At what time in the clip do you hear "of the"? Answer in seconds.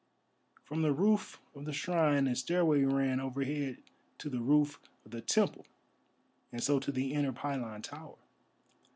1.53-1.71, 5.05-5.21